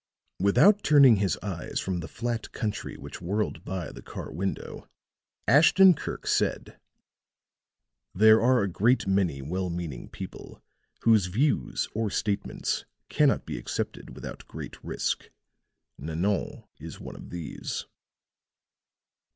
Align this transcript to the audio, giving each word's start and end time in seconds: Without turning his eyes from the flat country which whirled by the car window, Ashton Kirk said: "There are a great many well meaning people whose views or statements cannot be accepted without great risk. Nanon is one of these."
Without 0.39 0.81
turning 0.81 1.17
his 1.17 1.37
eyes 1.43 1.79
from 1.79 1.99
the 1.99 2.07
flat 2.07 2.51
country 2.53 2.97
which 2.97 3.21
whirled 3.21 3.63
by 3.63 3.91
the 3.91 4.01
car 4.01 4.31
window, 4.31 4.89
Ashton 5.47 5.93
Kirk 5.93 6.25
said: 6.25 6.79
"There 8.15 8.41
are 8.41 8.63
a 8.63 8.67
great 8.67 9.05
many 9.05 9.43
well 9.43 9.69
meaning 9.69 10.09
people 10.09 10.59
whose 11.01 11.27
views 11.27 11.87
or 11.93 12.09
statements 12.09 12.83
cannot 13.09 13.45
be 13.45 13.59
accepted 13.59 14.15
without 14.15 14.47
great 14.47 14.83
risk. 14.83 15.29
Nanon 15.99 16.63
is 16.79 16.99
one 16.99 17.15
of 17.15 17.29
these." 17.29 17.85